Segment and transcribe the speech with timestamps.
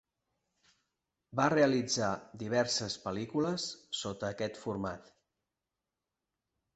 [1.39, 2.07] Va realitzar
[2.43, 3.67] diverses pel·lícules
[3.99, 5.13] sota aquest format.